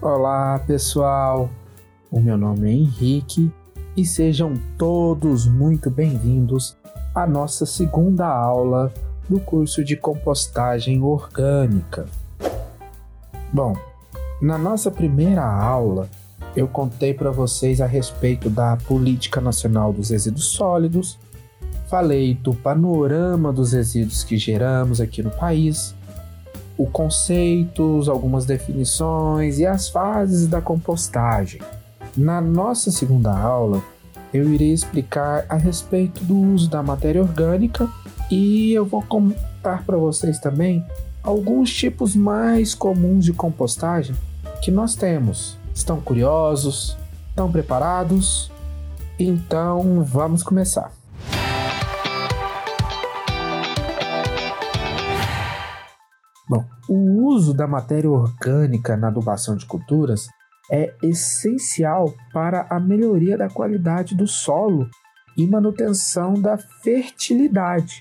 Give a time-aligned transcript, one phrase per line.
[0.00, 1.50] Olá, pessoal.
[2.08, 3.52] O meu nome é Henrique
[3.96, 6.76] e sejam todos muito bem-vindos
[7.12, 8.94] à nossa segunda aula
[9.28, 12.06] do curso de compostagem orgânica.
[13.52, 13.76] Bom,
[14.40, 16.08] na nossa primeira aula,
[16.54, 21.18] eu contei para vocês a respeito da Política Nacional dos Resíduos Sólidos,
[21.88, 25.92] falei do panorama dos resíduos que geramos aqui no país,
[26.78, 31.60] o conceitos, algumas definições e as fases da compostagem.
[32.16, 33.82] Na nossa segunda aula,
[34.32, 37.88] eu irei explicar a respeito do uso da matéria orgânica
[38.30, 40.84] e eu vou contar para vocês também
[41.22, 44.14] alguns tipos mais comuns de compostagem
[44.62, 45.58] que nós temos.
[45.74, 46.96] Estão curiosos?
[47.30, 48.50] Estão preparados?
[49.18, 50.97] Então vamos começar.
[56.88, 60.26] O uso da matéria orgânica na adubação de culturas
[60.70, 64.88] é essencial para a melhoria da qualidade do solo
[65.36, 68.00] e manutenção da fertilidade,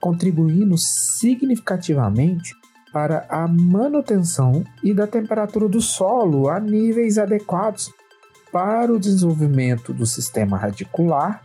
[0.00, 2.52] contribuindo significativamente
[2.92, 7.90] para a manutenção e da temperatura do solo a níveis adequados
[8.52, 11.40] para o desenvolvimento do sistema radicular,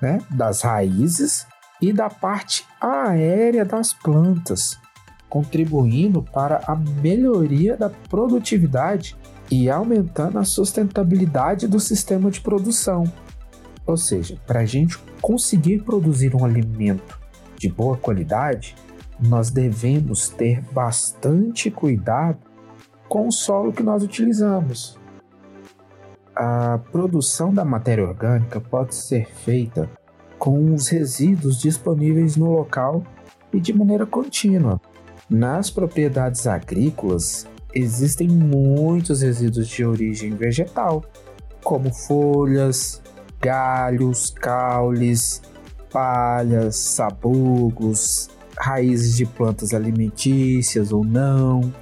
[0.00, 1.46] né, das raízes
[1.82, 4.78] e da parte aérea das plantas,
[5.28, 9.16] contribuindo para a melhoria da produtividade
[9.50, 13.04] e aumentando a sustentabilidade do sistema de produção.
[13.86, 17.18] Ou seja, para a gente conseguir produzir um alimento
[17.56, 18.74] de boa qualidade,
[19.20, 22.38] nós devemos ter bastante cuidado
[23.08, 24.98] com o solo que nós utilizamos.
[26.34, 29.88] A produção da matéria orgânica pode ser feita
[30.38, 33.02] com os resíduos disponíveis no local
[33.52, 34.80] e de maneira contínua.
[35.28, 41.04] Nas propriedades agrícolas, existem muitos resíduos de origem vegetal,
[41.64, 43.02] como folhas,
[43.40, 45.42] galhos, caules,
[45.90, 51.74] palhas, sabugos, raízes de plantas alimentícias ou não,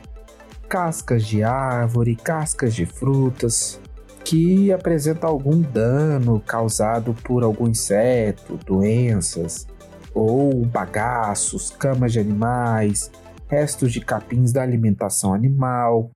[0.66, 3.78] cascas de árvore, cascas de frutas,
[4.25, 9.66] que apresentam algum dano causado por algum inseto, doenças,
[10.15, 13.11] ou bagaços, camas de animais,
[13.49, 16.10] restos de capins da alimentação animal,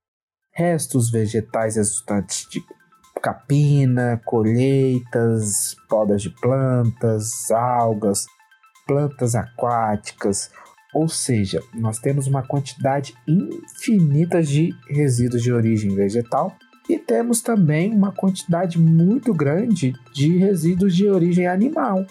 [0.53, 2.61] restos vegetais resultantes de
[3.21, 8.25] capina, colheitas, podas de plantas, algas,
[8.87, 10.49] plantas aquáticas,
[10.93, 16.55] ou seja, nós temos uma quantidade infinita de resíduos de origem vegetal
[16.89, 22.05] e temos também uma quantidade muito grande de resíduos de origem animal.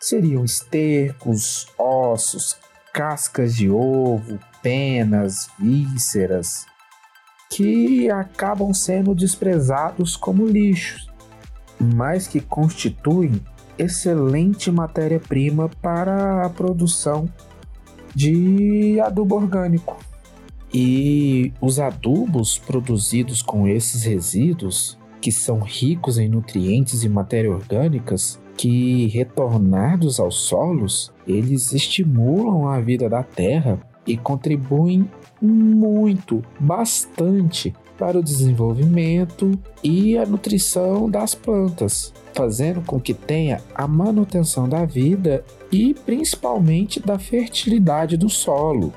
[0.00, 2.58] Seriam estercos, ossos,
[2.92, 6.66] cascas de ovo, penas, vísceras,
[7.50, 11.10] que acabam sendo desprezados como lixos,
[11.78, 13.40] mas que constituem
[13.78, 17.28] excelente matéria-prima para a produção
[18.14, 19.98] de adubo orgânico.
[20.72, 28.38] E os adubos produzidos com esses resíduos, que são ricos em nutrientes e matéria orgânicas,
[28.60, 35.10] que retornados aos solos, eles estimulam a vida da terra e contribuem
[35.40, 43.88] muito, bastante para o desenvolvimento e a nutrição das plantas, fazendo com que tenha a
[43.88, 48.92] manutenção da vida e principalmente da fertilidade do solo.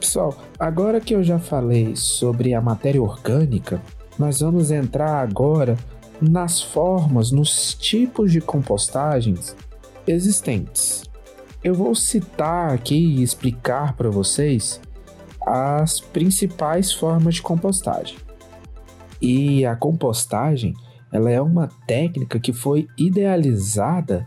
[0.00, 3.80] Pessoal, agora que eu já falei sobre a matéria orgânica,
[4.18, 5.76] nós vamos entrar agora
[6.20, 9.56] nas formas, nos tipos de compostagens
[10.06, 11.04] existentes.
[11.62, 14.80] Eu vou citar aqui e explicar para vocês
[15.46, 18.16] as principais formas de compostagem.
[19.20, 20.74] E a compostagem,
[21.12, 24.26] ela é uma técnica que foi idealizada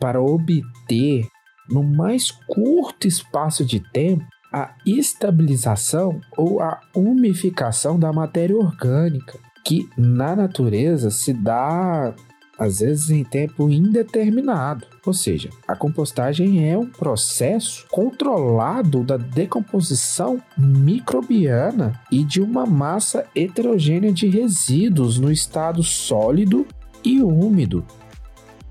[0.00, 1.26] para obter
[1.68, 9.86] no mais curto espaço de tempo a estabilização ou a umificação da matéria orgânica, que
[9.98, 12.14] na natureza se dá
[12.58, 14.86] às vezes em tempo indeterminado.
[15.04, 23.26] Ou seja, a compostagem é um processo controlado da decomposição microbiana e de uma massa
[23.36, 26.66] heterogênea de resíduos no estado sólido
[27.04, 27.84] e úmido.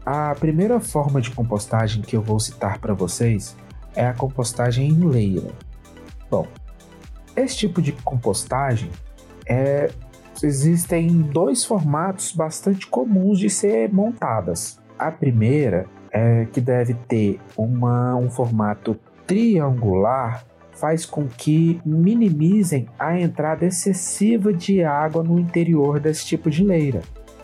[0.03, 3.55] A primeira forma de compostagem que eu vou citar para vocês
[3.94, 5.51] é a compostagem em leira.
[6.27, 6.47] Bom,
[7.35, 8.89] esse tipo de compostagem
[9.45, 9.91] é
[10.44, 14.80] existem dois formatos bastante comuns de ser montadas.
[14.98, 23.19] A primeira é que deve ter uma, um formato triangular faz com que minimizem a
[23.19, 27.01] entrada excessiva de água no interior desse tipo de leira.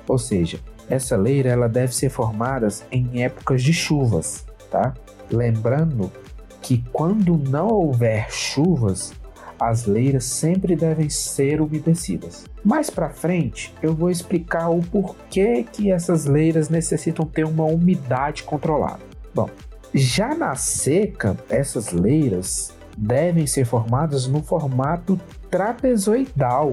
[0.08, 4.94] Ou seja, essa leira ela deve ser formada em épocas de chuvas, tá?
[5.32, 6.12] Lembrando
[6.62, 9.14] que quando não houver chuvas,
[9.60, 12.46] as leiras sempre devem ser umedecidas.
[12.64, 18.44] Mais para frente, eu vou explicar o porquê que essas leiras necessitam ter uma umidade
[18.44, 19.02] controlada.
[19.34, 19.50] Bom,
[19.94, 25.20] já na seca, essas leiras devem ser formadas no formato
[25.50, 26.72] trapezoidal.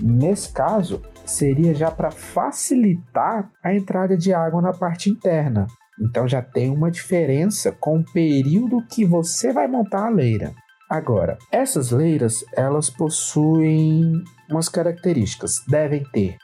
[0.00, 5.66] Nesse caso, seria já para facilitar a entrada de água na parte interna.
[6.00, 10.54] Então já tem uma diferença com o período que você vai montar a leira.
[10.88, 15.62] Agora, essas leiras, elas possuem umas características.
[15.68, 16.38] Devem ter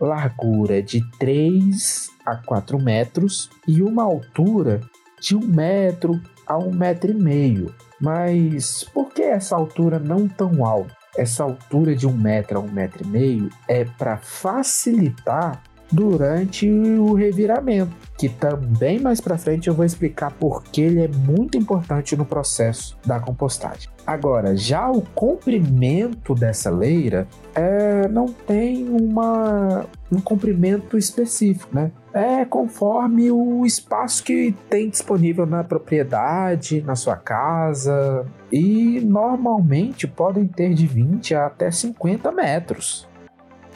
[0.00, 4.80] largura de 3 a 4 metros e uma altura
[5.20, 7.72] de 1 metro a 1 metro e meio.
[8.00, 10.94] Mas por que essa altura não tão alta?
[11.16, 17.14] Essa altura de 1 metro a 1 metro e meio é para facilitar durante o
[17.14, 22.24] reviramento, que também mais para frente eu vou explicar porque ele é muito importante no
[22.24, 23.88] processo da compostagem.
[24.06, 31.90] Agora, já o comprimento dessa leira é, não tem uma, um comprimento específico, né?
[32.12, 40.46] É conforme o espaço que tem disponível na propriedade, na sua casa, e normalmente podem
[40.46, 43.08] ter de 20 até 50 metros.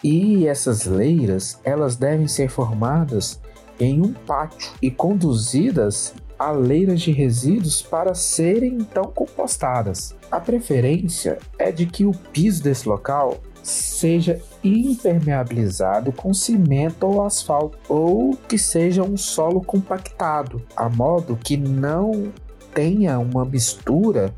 [0.02, 3.40] E essas leiras, elas devem ser formadas
[3.80, 10.14] em um pátio e conduzidas a leiras de resíduos para serem então compostadas.
[10.30, 17.76] A preferência é de que o piso desse local seja impermeabilizado com cimento ou asfalto,
[17.88, 22.32] ou que seja um solo compactado, a modo que não
[22.72, 24.32] tenha uma mistura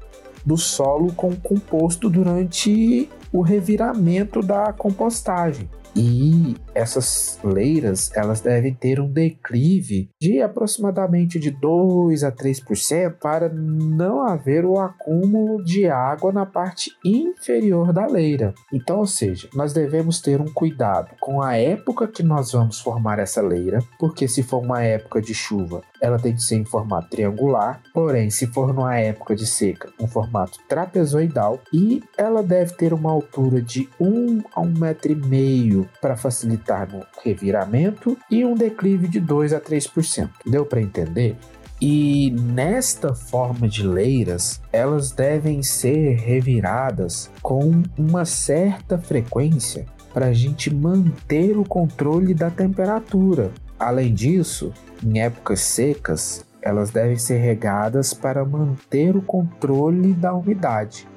[0.45, 5.69] do solo com o composto durante o reviramento da compostagem.
[5.95, 13.49] E essas leiras, elas devem ter um declive de aproximadamente de 2 a 3% para
[13.49, 18.55] não haver o acúmulo de água na parte inferior da leira.
[18.73, 23.19] Então, ou seja, nós devemos ter um cuidado com a época que nós vamos formar
[23.19, 27.11] essa leira, porque se for uma época de chuva, ela tem que ser em formato
[27.11, 32.95] triangular, porém, se for numa época de seca, um formato trapezoidal, e ela deve ter
[32.95, 39.21] uma altura de 1 a 1,5 metro para facilitar no reviramento e um declive de
[39.21, 40.31] 2 a 3%.
[40.47, 41.37] Deu para entender?
[41.81, 50.33] E nesta forma de leiras, elas devem ser reviradas com uma certa frequência para a
[50.33, 53.51] gente manter o controle da temperatura.
[53.79, 61.09] Além disso, em épocas secas, elas devem ser regadas para manter o controle da umidade.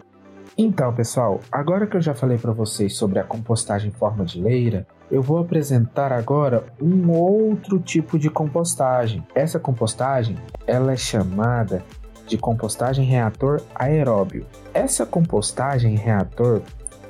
[0.58, 4.40] Então, pessoal, agora que eu já falei para vocês sobre a compostagem em forma de
[4.40, 9.26] leira, eu vou apresentar agora um outro tipo de compostagem.
[9.36, 10.36] Essa compostagem,
[10.66, 11.84] ela é chamada
[12.28, 14.46] de compostagem reator aeróbio.
[14.74, 16.62] Essa compostagem reator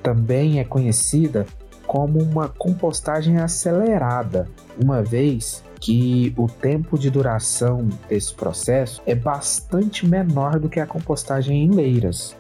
[0.01, 1.45] também é conhecida
[1.85, 4.49] como uma compostagem acelerada,
[4.81, 10.87] uma vez que o tempo de duração desse processo é bastante menor do que a
[10.87, 12.35] compostagem em leiras.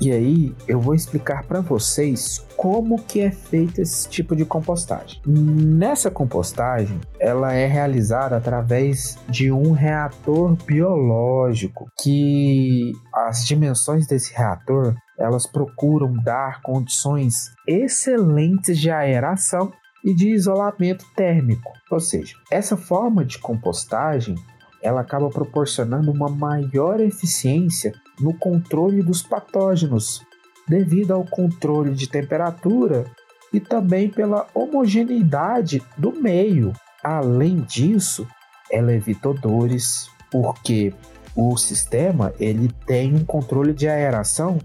[0.00, 5.20] E aí eu vou explicar para vocês como que é feito esse tipo de compostagem.
[5.26, 14.94] Nessa compostagem, ela é realizada através de um reator biológico que as dimensões desse reator
[15.18, 19.70] elas procuram dar condições excelentes de aeração
[20.02, 21.72] e de isolamento térmico.
[21.90, 24.34] Ou seja, essa forma de compostagem
[24.82, 30.22] ela acaba proporcionando uma maior eficiência no controle dos patógenos,
[30.68, 33.04] devido ao controle de temperatura
[33.52, 36.72] e também pela homogeneidade do meio.
[37.02, 38.26] Além disso,
[38.70, 40.92] ela evita odores, porque
[41.34, 44.58] o sistema ele tem um controle de aeração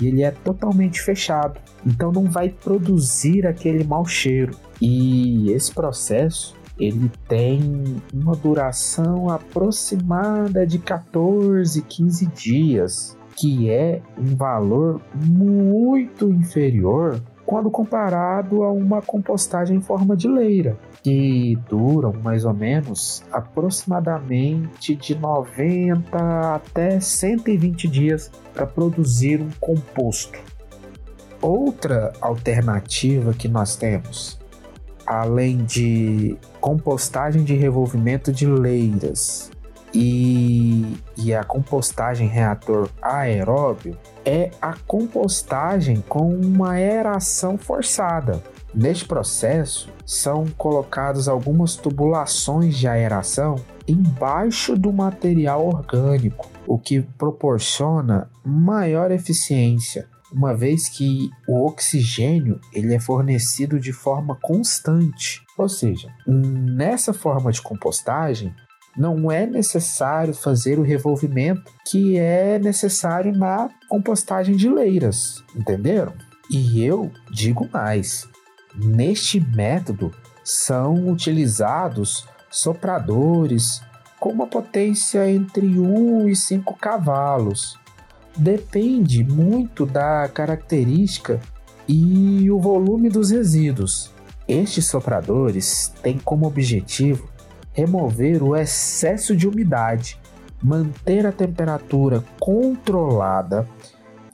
[0.00, 4.56] e ele é totalmente fechado, então não vai produzir aquele mau cheiro.
[4.80, 14.36] E esse processo ele tem uma duração aproximada de 14, 15 dias, que é um
[14.36, 22.44] valor muito inferior quando comparado a uma compostagem em forma de leira, que duram mais
[22.44, 30.38] ou menos aproximadamente de 90 até 120 dias para produzir um composto.
[31.40, 34.40] Outra alternativa que nós temos
[35.06, 39.50] além de compostagem de revolvimento de leiras
[39.92, 48.40] e, e a compostagem reator aeróbio é a compostagem com uma aeração forçada.
[48.72, 58.30] Neste processo, são colocadas algumas tubulações de aeração embaixo do material orgânico, o que proporciona
[58.44, 65.42] maior eficiência, uma vez que o oxigênio ele é fornecido de forma constante.
[65.56, 68.54] Ou seja, nessa forma de compostagem,
[68.96, 76.12] não é necessário fazer o revolvimento que é necessário na compostagem de leiras, entenderam?
[76.50, 78.28] E eu digo mais:
[78.74, 80.12] neste método
[80.44, 83.80] são utilizados sopradores
[84.20, 87.78] com uma potência entre 1 e 5 cavalos.
[88.36, 91.40] Depende muito da característica
[91.86, 94.10] e o volume dos resíduos.
[94.48, 97.30] Estes sopradores têm como objetivo
[97.72, 100.20] remover o excesso de umidade,
[100.62, 103.66] manter a temperatura controlada,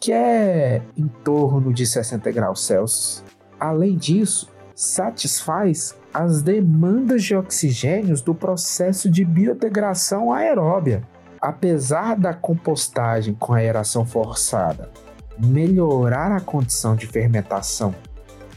[0.01, 3.25] que é em torno de 60 graus Celsius.
[3.59, 11.03] Além disso, satisfaz as demandas de oxigênios do processo de biodegradação aeróbia.
[11.41, 14.91] Apesar da compostagem com aeração forçada
[15.39, 17.95] melhorar a condição de fermentação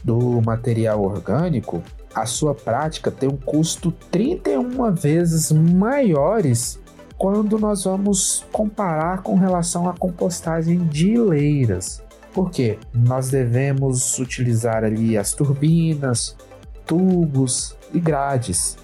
[0.02, 6.80] do material orgânico, a sua prática tem um custo 31 vezes maiores
[7.16, 12.02] quando nós vamos comparar com relação à compostagem de leiras.
[12.34, 16.36] Porque nós devemos utilizar ali as turbinas,
[16.84, 18.76] tubos e grades,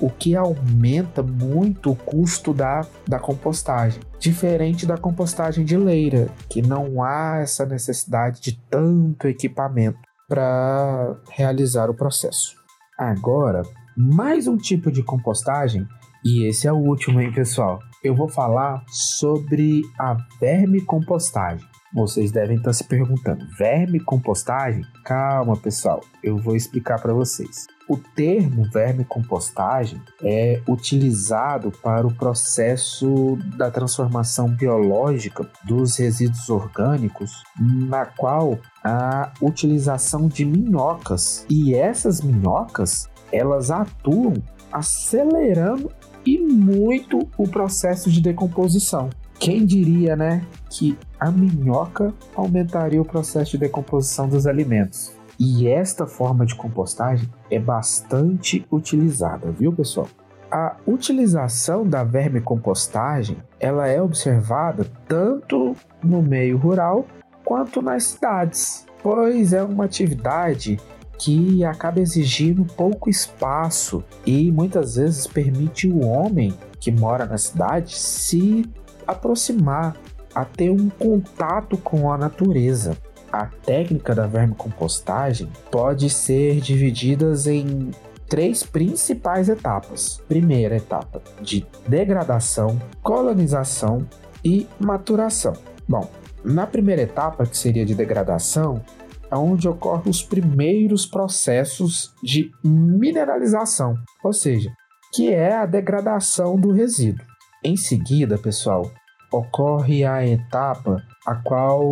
[0.00, 4.00] o que aumenta muito o custo da, da compostagem.
[4.18, 9.98] Diferente da compostagem de leira, que não há essa necessidade de tanto equipamento
[10.28, 12.56] para realizar o processo.
[12.98, 13.62] Agora,
[13.96, 15.86] mais um tipo de compostagem,
[16.24, 17.78] e esse é o último, hein, pessoal?
[18.02, 21.66] Eu vou falar sobre a vermicompostagem.
[21.94, 24.82] Vocês devem estar se perguntando: vermicompostagem?
[25.04, 27.66] Calma, pessoal, eu vou explicar para vocês.
[27.86, 38.06] O termo vermicompostagem é utilizado para o processo da transformação biológica dos resíduos orgânicos, na
[38.06, 41.44] qual a utilização de minhocas.
[41.50, 44.34] E essas minhocas, elas atuam
[44.72, 45.92] acelerando
[46.24, 49.10] e muito o processo de decomposição.
[49.38, 55.12] Quem diria, né, que a minhoca aumentaria o processo de decomposição dos alimentos?
[55.38, 60.08] E esta forma de compostagem é bastante utilizada, viu, pessoal?
[60.50, 67.06] A utilização da vermicompostagem, ela é observada tanto no meio rural
[67.44, 70.78] quanto nas cidades, pois é uma atividade
[71.18, 77.96] que acaba exigindo pouco espaço e muitas vezes permite o homem que mora na cidade
[77.96, 78.64] se
[79.06, 79.96] aproximar,
[80.34, 82.96] a ter um contato com a natureza.
[83.34, 87.90] A técnica da vermicompostagem pode ser dividida em
[88.28, 90.22] três principais etapas.
[90.28, 94.06] Primeira etapa de degradação, colonização
[94.44, 95.52] e maturação.
[95.88, 96.08] Bom,
[96.44, 98.80] na primeira etapa, que seria de degradação,
[99.28, 104.70] é onde ocorrem os primeiros processos de mineralização, ou seja,
[105.12, 107.26] que é a degradação do resíduo.
[107.64, 108.88] Em seguida, pessoal,
[109.32, 111.82] ocorre a etapa a qual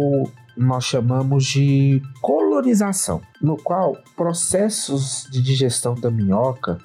[0.57, 6.79] nós chamamos de colonização, no qual processos de digestão da minhoca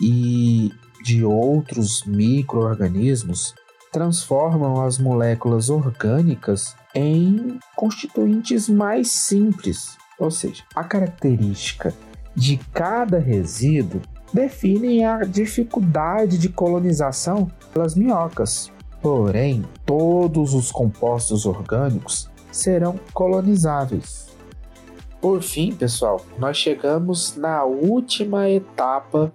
[0.00, 0.72] e
[1.04, 3.54] de outros microorganismos
[3.92, 11.94] transformam as moléculas orgânicas em constituintes mais simples, ou seja, a característica
[12.34, 14.00] de cada resíduo
[14.32, 18.72] definem a dificuldade de colonização pelas minhocas.
[19.02, 24.30] Porém, todos os compostos orgânicos serão colonizáveis.
[25.20, 29.32] Por fim, pessoal, nós chegamos na última etapa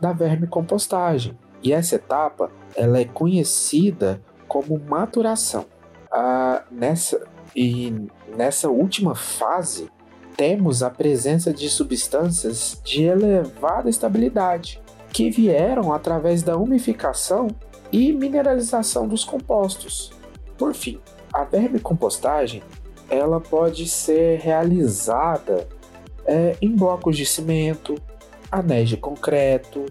[0.00, 1.38] da vermicompostagem.
[1.62, 5.66] E essa etapa ela é conhecida como maturação.
[6.12, 7.92] Ah, nessa, e
[8.36, 9.90] nessa última fase,
[10.36, 14.80] temos a presença de substâncias de elevada estabilidade,
[15.12, 17.48] que vieram através da umificação
[17.92, 20.12] e mineralização dos compostos.
[20.58, 21.00] Por fim,
[21.34, 22.62] a vermicompostagem
[23.10, 25.68] ela pode ser realizada
[26.24, 27.96] é, em blocos de cimento,
[28.50, 29.84] anéis de concreto,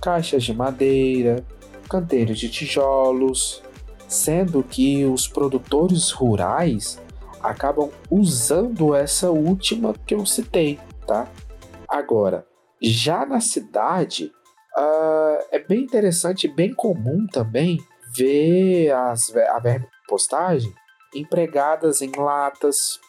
[0.00, 1.44] caixas de madeira,
[1.90, 3.62] canteiros de tijolos,
[4.06, 7.02] sendo que os produtores rurais
[7.42, 11.28] acabam usando essa última que eu citei, tá?
[11.88, 12.46] Agora,
[12.80, 14.32] já na cidade,
[14.76, 17.78] uh, é bem interessante, bem comum também
[18.16, 20.72] vê as, a vermicompostagem
[21.14, 23.00] empregadas em latas,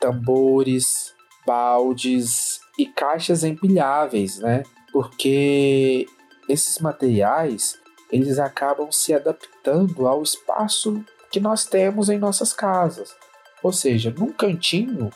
[0.00, 1.14] tambores,
[1.46, 4.62] baldes e caixas empilháveis, né?
[4.92, 6.06] Porque
[6.48, 7.80] esses materiais
[8.10, 13.16] eles acabam se adaptando ao espaço que nós temos em nossas casas.
[13.62, 15.10] Ou seja, num cantinho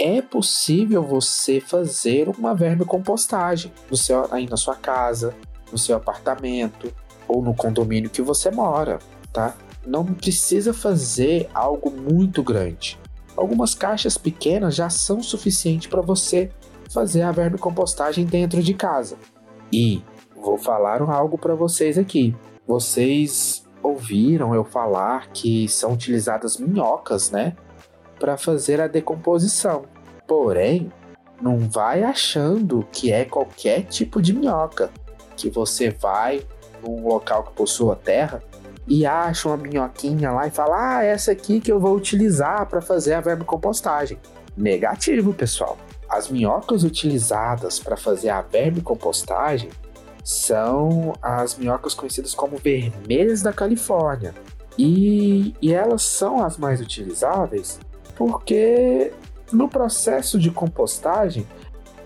[0.00, 5.34] é possível você fazer uma vermicompostagem no seu, aí na sua casa,
[5.70, 6.92] no seu apartamento
[7.26, 8.98] ou no condomínio que você mora,
[9.32, 9.54] tá?
[9.88, 12.98] Não precisa fazer algo muito grande.
[13.34, 16.50] Algumas caixas pequenas já são suficientes para você
[16.90, 19.16] fazer a vermicompostagem dentro de casa.
[19.72, 20.02] E
[20.36, 22.36] vou falar algo para vocês aqui.
[22.66, 27.56] Vocês ouviram eu falar que são utilizadas minhocas, né?
[28.18, 29.84] para fazer a decomposição.
[30.26, 30.92] Porém,
[31.40, 34.90] não vai achando que é qualquer tipo de minhoca,
[35.36, 36.42] que você vai
[36.82, 38.42] num local que possua terra
[38.88, 42.80] e acha uma minhoquinha lá e fala: "Ah, essa aqui que eu vou utilizar para
[42.80, 44.18] fazer a vermicompostagem".
[44.56, 45.76] Negativo, pessoal.
[46.08, 49.70] As minhocas utilizadas para fazer a vermicompostagem
[50.24, 54.34] são as minhocas conhecidas como vermelhas da Califórnia.
[54.76, 57.80] E, e elas são as mais utilizáveis
[58.16, 59.12] porque
[59.52, 61.46] no processo de compostagem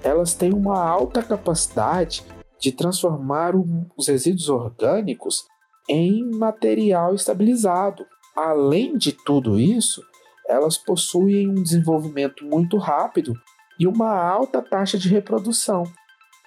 [0.02, 2.24] elas têm uma alta capacidade
[2.60, 3.54] de transformar
[3.96, 5.46] os resíduos orgânicos
[5.88, 8.06] em material estabilizado.
[8.36, 10.02] Além de tudo isso,
[10.48, 13.34] elas possuem um desenvolvimento muito rápido
[13.78, 15.84] e uma alta taxa de reprodução,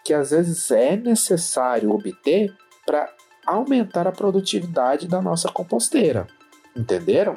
[0.03, 2.53] que às vezes é necessário obter
[2.85, 3.09] para
[3.45, 6.27] aumentar a produtividade da nossa composteira.
[6.75, 7.35] Entenderam?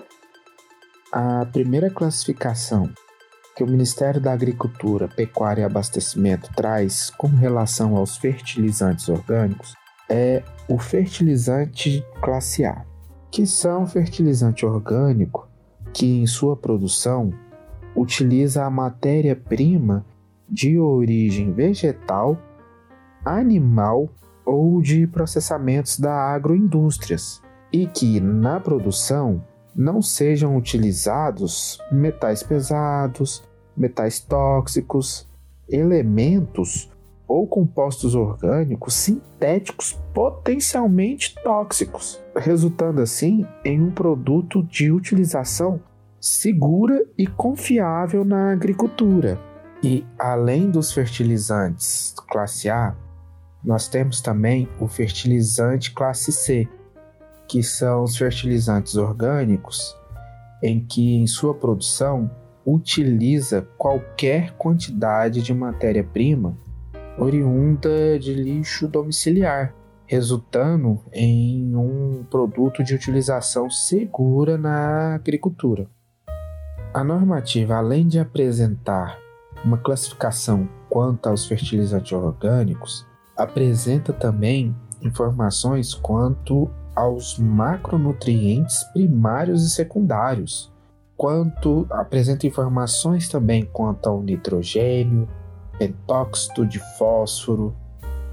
[1.13, 2.93] A primeira classificação
[3.57, 9.75] que o Ministério da Agricultura, Pecuária e Abastecimento traz com relação aos fertilizantes orgânicos
[10.09, 12.85] é o fertilizante classe A,
[13.31, 15.49] que são fertilizante orgânico
[15.93, 17.33] que em sua produção
[17.95, 20.05] utiliza a matéria-prima
[20.49, 22.39] de origem vegetal,
[23.25, 24.09] animal
[24.45, 33.43] ou de processamentos da agroindústrias e que na produção não sejam utilizados metais pesados,
[33.77, 35.29] metais tóxicos,
[35.69, 36.91] elementos
[37.29, 45.79] ou compostos orgânicos sintéticos potencialmente tóxicos, resultando assim em um produto de utilização
[46.19, 49.39] segura e confiável na agricultura.
[49.83, 52.97] E além dos fertilizantes classe A,
[53.63, 56.67] nós temos também o fertilizante classe C,
[57.47, 59.95] que são os fertilizantes orgânicos,
[60.63, 62.31] em que em sua produção
[62.67, 66.57] utiliza qualquer quantidade de matéria-prima
[67.19, 69.75] oriunda de lixo domiciliar,
[70.07, 75.87] resultando em um produto de utilização segura na agricultura.
[76.95, 79.19] A normativa, além de apresentar
[79.65, 90.73] uma classificação quanto aos fertilizantes orgânicos, apresenta também informações quanto aos macronutrientes primários e secundários,
[91.17, 95.29] quanto apresenta informações também quanto ao nitrogênio,
[95.79, 97.75] pentóxido de fósforo,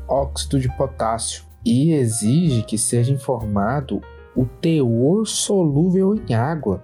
[0.07, 4.01] óxido de potássio e exige que seja informado
[4.35, 6.83] o teor solúvel em água.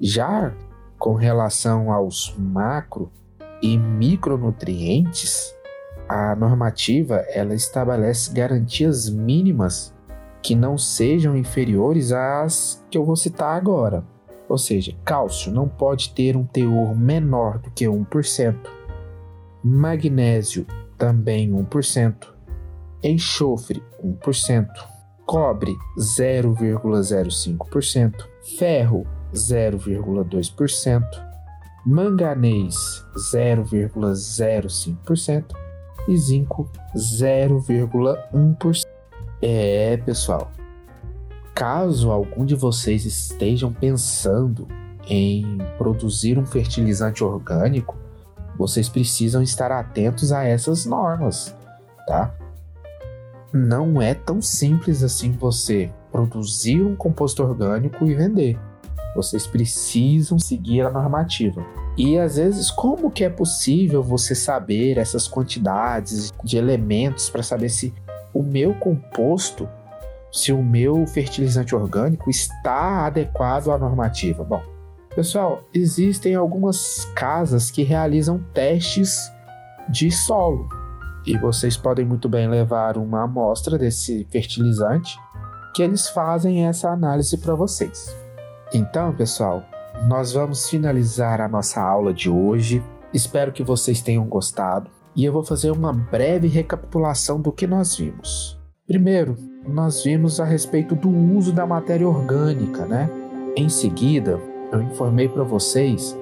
[0.00, 0.54] Já
[0.98, 3.10] com relação aos macro
[3.62, 5.54] e micronutrientes,
[6.08, 9.94] a normativa ela estabelece garantias mínimas
[10.42, 14.04] que não sejam inferiores às que eu vou citar agora.
[14.48, 18.56] Ou seja, cálcio não pode ter um teor menor do que 1%,
[19.62, 20.66] magnésio
[20.96, 22.28] também 1%,
[23.02, 24.66] enxofre 1%,
[25.26, 28.14] cobre 0,05%,
[28.56, 31.02] ferro 0,2%,
[31.84, 35.54] manganês 0,05%
[36.08, 38.82] e zinco 0,1%.
[39.40, 40.50] É, pessoal.
[41.54, 44.66] Caso algum de vocês estejam pensando
[45.08, 47.96] em produzir um fertilizante orgânico,
[48.58, 51.54] vocês precisam estar atentos a essas normas,
[52.06, 52.34] tá?
[53.52, 58.58] Não é tão simples assim você produzir um composto orgânico e vender.
[59.14, 61.64] Vocês precisam seguir a normativa.
[61.96, 67.68] E às vezes, como que é possível você saber essas quantidades de elementos para saber
[67.68, 67.94] se
[68.34, 69.68] o meu composto,
[70.30, 74.44] se o meu fertilizante orgânico está adequado à normativa.
[74.44, 74.62] Bom,
[75.18, 79.32] pessoal, existem algumas casas que realizam testes
[79.88, 80.68] de solo
[81.26, 85.18] e vocês podem muito bem levar uma amostra desse fertilizante
[85.74, 88.16] que eles fazem essa análise para vocês.
[88.72, 89.64] Então, pessoal,
[90.06, 92.80] nós vamos finalizar a nossa aula de hoje.
[93.12, 97.96] Espero que vocês tenham gostado e eu vou fazer uma breve recapitulação do que nós
[97.96, 98.56] vimos.
[98.86, 99.34] Primeiro,
[99.66, 103.10] nós vimos a respeito do uso da matéria orgânica, né?
[103.56, 104.40] Em seguida,
[104.72, 106.16] eu informei para vocês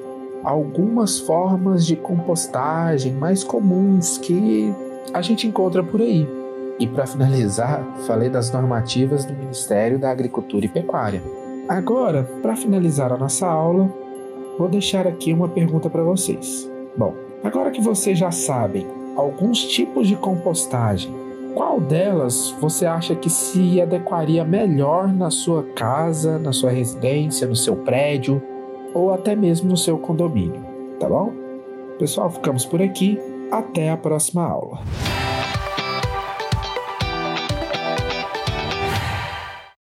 [0.44, 4.72] algumas formas de compostagem mais comuns que
[5.12, 6.28] a gente encontra por aí.
[6.78, 11.22] E para finalizar, falei das normativas do Ministério da Agricultura e Pecuária.
[11.68, 13.90] Agora, para finalizar a nossa aula,
[14.58, 16.70] vou deixar aqui uma pergunta para vocês.
[16.96, 21.12] Bom, agora que vocês já sabem alguns tipos de compostagem,
[21.56, 27.56] qual delas você acha que se adequaria melhor na sua casa, na sua residência, no
[27.56, 28.42] seu prédio
[28.92, 30.62] ou até mesmo no seu condomínio,
[31.00, 31.32] tá bom?
[31.98, 33.18] Pessoal, ficamos por aqui.
[33.50, 34.80] Até a próxima aula.